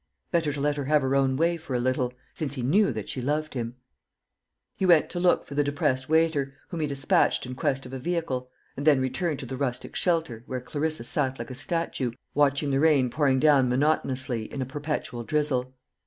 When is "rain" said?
12.79-13.11